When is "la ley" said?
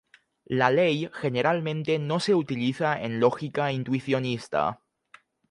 0.47-1.11